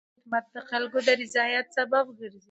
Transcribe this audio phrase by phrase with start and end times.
[0.13, 2.39] خدمت د خلکو د رضایت سبب ګرځي.